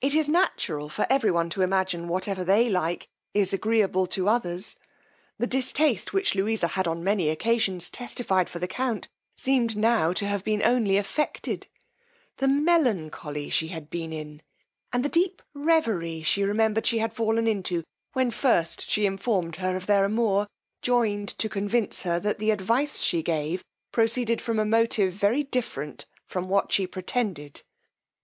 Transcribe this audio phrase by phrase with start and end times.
[0.00, 4.76] It is natural for every one to imagine whatever they like is agreeable to others.
[5.38, 9.06] The distaste which Louisa had on many occasions testified for the count,
[9.36, 11.68] seemed now to have been only affected:
[12.38, 14.42] the melancholy she had been in,
[14.92, 17.84] and the deep resvery she remembered she had fallen into
[18.14, 20.48] when first she informed her of their amour,
[20.80, 26.04] joined to convince her, that the advice she gave proceeded from a motive very different
[26.26, 27.62] from what she pretended.